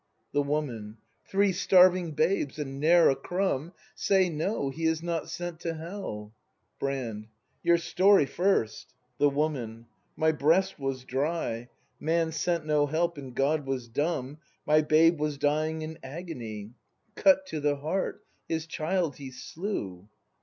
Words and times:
The 0.31 0.41
Woman. 0.41 0.97
Three 1.27 1.51
starving 1.53 2.13
babes, 2.13 2.57
and 2.57 2.79
ne'er 2.79 3.11
a 3.11 3.15
crumb, 3.15 3.71
Say 3.93 4.29
no,— 4.29 4.69
he 4.71 4.85
is 4.85 5.03
not 5.03 5.29
sent 5.29 5.59
to 5.59 5.75
hell! 5.75 6.33
Brand. 6.79 7.27
Your 7.61 7.77
story 7.77 8.25
first. 8.25 8.95
The 9.19 9.29
Woman. 9.29 9.85
My 10.17 10.31
breast 10.31 10.79
was 10.79 11.03
dry; 11.03 11.69
Man 11.99 12.31
sent 12.31 12.65
no 12.65 12.87
help, 12.87 13.19
and 13.19 13.35
God 13.35 13.67
was 13.67 13.87
dumb; 13.87 14.39
My 14.65 14.81
babe 14.81 15.19
was 15.19 15.37
dying 15.37 15.83
in 15.83 15.99
agony; 16.01 16.73
Cut 17.13 17.45
to 17.49 17.59
the 17.59 17.75
heart,— 17.75 18.25
his 18.49 18.65
child 18.65 19.17
he 19.17 19.29
slew! 19.29 20.09